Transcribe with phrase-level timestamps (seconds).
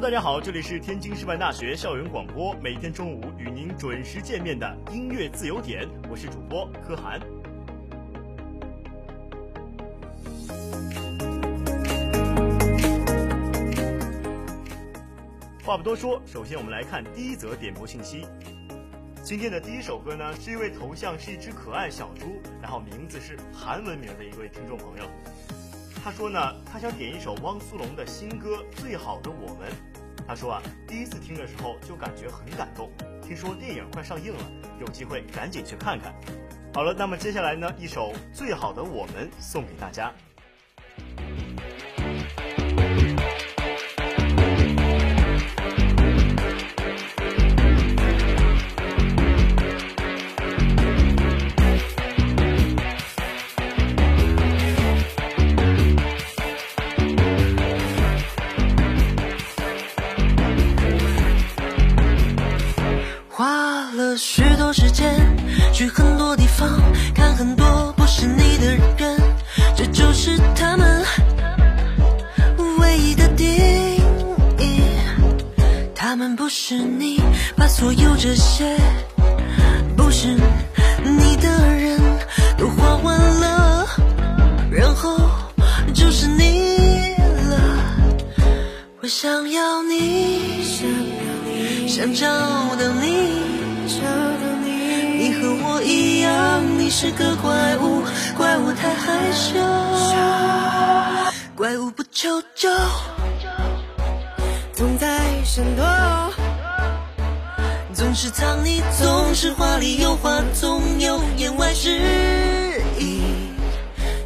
[0.00, 7.20] 大家好，这里是天津师范大学校园广播，每天中午与您准时见面的音乐自由点，我是主播柯涵。
[15.64, 18.24] 话不多说，首先我们来看第一则点播信息。
[19.24, 25.04] 今天的第一首歌呢，是一位头像是一只可爱小猪，然后名字是韩文名的一位听众朋友。
[26.08, 29.70] 他说呢，他想点一首汪苏泷的新歌《最好的我们》。
[30.26, 32.90] 他说啊，第一次听的时候就感觉很感动。
[33.22, 34.40] 听说电影快上映了，
[34.80, 36.14] 有机会赶紧去看看。
[36.72, 40.10] 好了，那么接下来呢，一首《最好的我们》送给大家。
[76.70, 77.18] 是你，
[77.56, 78.76] 把所有这些
[79.96, 80.36] 不是
[81.02, 81.98] 你的人
[82.58, 83.86] 都花完了，
[84.70, 85.18] 然后
[85.94, 87.14] 就是你
[87.48, 87.58] 了。
[89.00, 90.62] 我想要你，
[91.88, 92.26] 想找
[92.76, 93.06] 到你，
[95.16, 95.32] 你。
[95.40, 98.02] 和我一样，你是个怪物，
[98.36, 99.58] 怪物太害羞，
[101.56, 102.68] 怪物不求救，
[104.74, 106.27] 总在闪躲，
[107.98, 111.98] 总是藏匿，总是话里有话，总有言外之
[112.96, 113.22] 意。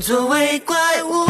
[0.00, 0.74] 作为怪
[1.04, 1.27] 物，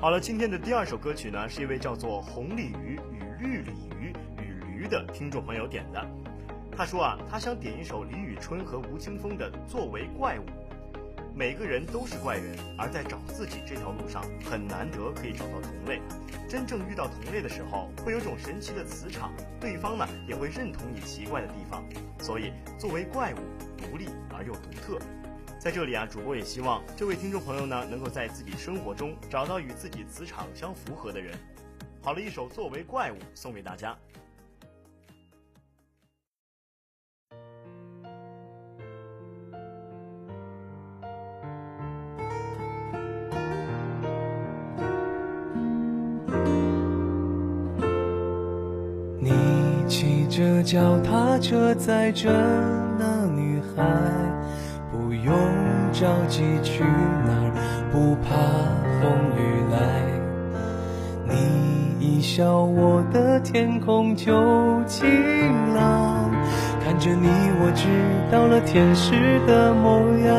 [0.00, 4.12] 好了，今天的第二首歌曲呢，是一位叫做红鲤鱼与绿鲤鱼
[4.42, 6.37] 与驴的听众朋友点的。
[6.78, 10.44] 他说啊，他想点一首李宇春和吴青峰的《作为怪物》。
[11.34, 16.00] 每个人都是怪人，而在找自己这条路上，很难得可以找到同类。
[16.48, 21.82] 真正遇到同类的时候，会有种神奇的磁场，对方呢也会认同你奇怪的地方。
[22.20, 23.38] 所以，作为怪物，
[23.76, 25.00] 独立而又独特。
[25.58, 31.36] 在这里啊，主播也希望这位听众朋友呢，能够在自己生活中找到与自己磁场相符合的人。
[32.00, 33.98] 好了，一首《作为怪物》送给大家。
[50.68, 52.28] 脚踏车载着
[52.98, 53.82] 那女孩，
[54.92, 55.34] 不用
[55.94, 56.84] 着急去
[57.24, 57.52] 哪儿，
[57.90, 58.36] 不怕
[59.00, 59.40] 风雨
[59.72, 59.78] 来。
[61.26, 65.08] 你一笑，我的天空就晴
[65.74, 66.30] 朗。
[66.84, 67.28] 看着你，
[67.62, 67.88] 我知
[68.30, 70.36] 道了天使的模样。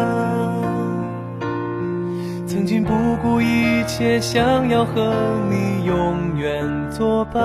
[2.45, 2.93] 曾经不
[3.23, 5.11] 顾一切，想要和
[5.49, 7.41] 你永远作伴。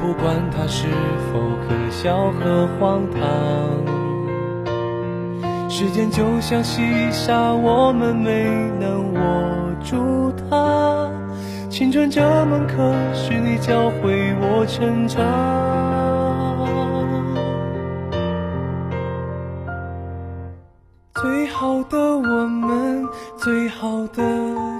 [0.00, 0.88] 不管它是
[1.30, 1.38] 否
[1.68, 3.20] 可笑和荒唐。
[5.68, 8.44] 时间就像细沙，我们没
[8.78, 9.20] 能握
[9.84, 11.10] 住它。
[11.68, 15.20] 青春这门课，是你教会我成长。
[21.14, 23.06] 最好的我们，
[23.36, 24.22] 最好的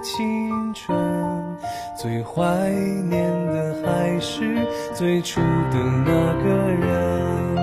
[0.02, 0.99] 青春。
[1.96, 2.70] 最怀
[3.11, 4.67] 念的还是
[5.00, 6.13] 最初的那
[6.44, 7.56] 个人，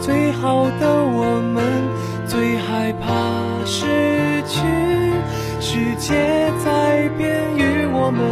[0.00, 1.62] 最好的我们，
[2.26, 3.86] 最害怕失
[4.44, 4.60] 去，
[5.60, 8.26] 世界在变，与我们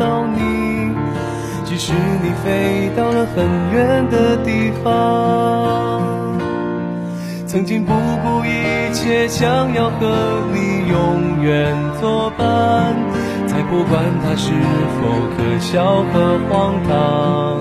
[0.00, 0.40] 到你，
[1.66, 1.92] 即使
[2.22, 6.00] 你飞到了很远的地方。
[7.46, 10.08] 曾经不顾一切，想要和
[10.54, 12.96] 你永远作伴，
[13.46, 14.50] 才不管它是
[14.96, 15.00] 否
[15.36, 17.60] 可笑和荒唐。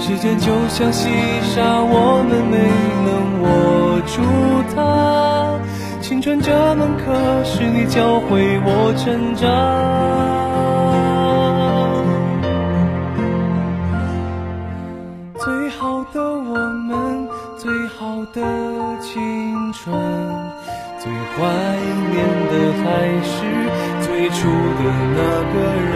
[0.00, 1.10] 时间就像细
[1.42, 2.56] 沙，我们没
[3.04, 3.08] 能
[3.42, 4.22] 握住
[4.74, 4.78] 它。
[6.00, 7.12] 青春这门课，
[7.76, 9.04] 你教会我成
[9.34, 9.44] 长。
[15.38, 15.44] 最
[15.76, 16.56] 好的我
[16.88, 17.28] 们，
[17.58, 18.40] 最好的
[19.02, 19.20] 青
[19.74, 19.92] 春，
[20.98, 21.36] 最怀
[22.12, 22.16] 念
[22.48, 22.86] 的还
[23.28, 23.36] 是
[24.00, 25.20] 最初的那
[25.52, 25.54] 个
[25.92, 25.94] 人。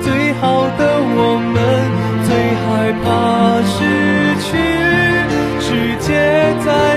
[0.00, 0.08] 最
[0.40, 0.42] 好
[0.78, 0.80] 的
[1.16, 1.18] 我
[1.52, 1.54] 们，
[2.24, 2.28] 最
[2.64, 2.64] 害
[3.04, 3.04] 怕
[3.68, 3.76] 失
[4.40, 4.48] 去，
[5.60, 5.68] 世
[6.00, 6.08] 界
[6.64, 6.89] 在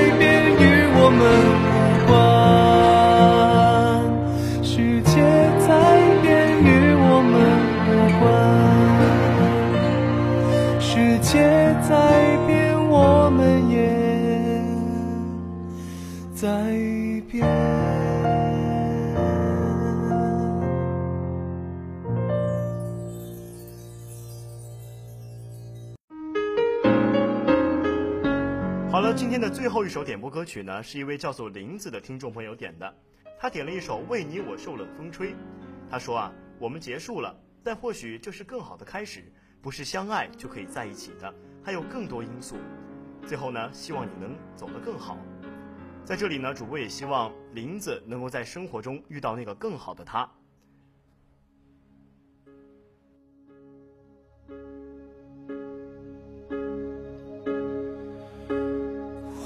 [28.93, 32.95] 好了，今天的最后一首点播歌曲呢，是一位叫做林子的听众朋友点的，
[33.39, 35.31] 他点了一首《为你我受冷风吹》。
[35.89, 39.23] 他说啊，我们结束了，但或许这是更好的开始，
[39.63, 41.33] 不是相爱就可以在一起的，
[41.63, 42.55] 还有更多因素。
[43.25, 45.17] 最后呢，希望你能走得更好。
[46.05, 50.29] 在这里呢，主播也希望林子能够在生活中遇到那个更好的他。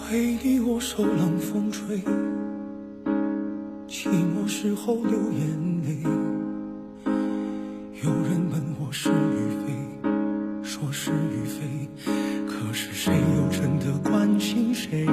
[0.09, 1.97] 为你我受冷风吹，
[3.89, 6.01] 寂寞时候流眼泪。
[8.01, 10.09] 有人问我是与非，
[10.63, 11.89] 说是与非，
[12.47, 15.05] 可是谁又真的关心谁？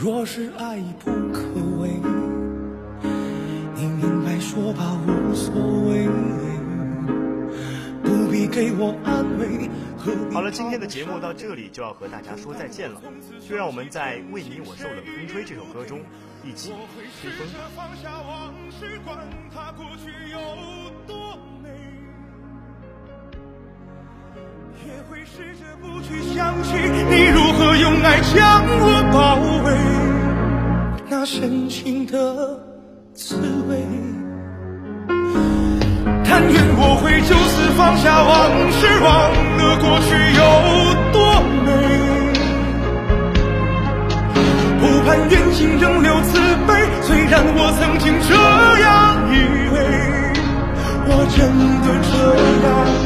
[0.00, 1.10] 若是爱已不
[8.56, 9.68] 给我安慰。
[10.32, 13.02] 好了，今天的节目到这里就要和大家说再见了。
[13.46, 16.00] 就让我们在《为你我受冷风吹》这首歌中
[16.42, 16.72] 一起
[17.20, 17.46] 吹风。
[24.86, 26.72] 也会试着不去想起
[27.10, 29.36] 你如何用爱将我包
[29.66, 29.76] 围，
[31.10, 32.58] 那深情的
[33.12, 33.36] 滋
[37.86, 39.08] 放下往事，忘
[39.58, 40.42] 了过去有
[41.12, 41.70] 多美。
[44.80, 48.34] 不盼缘尽仍留慈悲，虽然我曾经这
[48.82, 48.90] 样
[49.30, 49.34] 以
[49.72, 49.76] 为，
[51.06, 51.38] 我真
[51.84, 52.12] 的这
[52.66, 53.05] 样。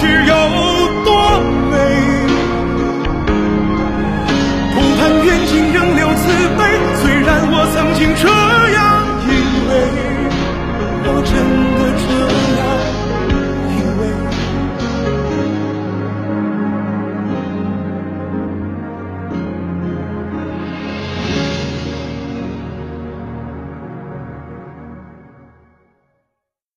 [0.00, 0.29] 过